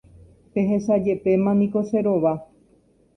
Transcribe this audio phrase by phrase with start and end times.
[0.53, 2.33] Pehechajepéma niko che rova.